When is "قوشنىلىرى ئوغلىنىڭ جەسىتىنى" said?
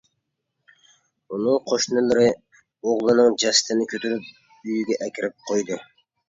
1.71-3.87